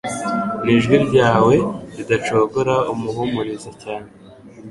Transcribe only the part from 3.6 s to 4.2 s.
cyane